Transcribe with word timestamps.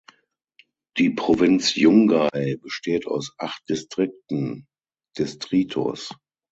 Die 0.97 1.11
Provinz 1.11 1.75
Yungay 1.75 2.55
besteht 2.57 3.05
aus 3.05 3.35
acht 3.37 3.69
Distrikten 3.69 4.65
("distritos"). 5.15 6.11